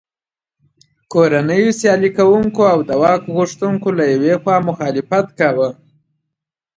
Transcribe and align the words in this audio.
کورنیو 1.11 1.71
سیالي 1.79 2.09
کوونکو 2.17 2.61
او 2.73 2.79
د 2.87 2.91
واک 3.01 3.23
غوښتونکو 3.35 3.89
له 3.97 4.03
یوې 4.13 4.33
خوا 4.41 4.57
مخالفت 4.69 5.25
کاوه. 5.39 5.69